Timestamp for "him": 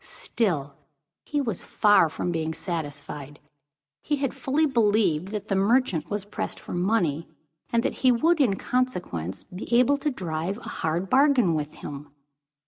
11.75-12.11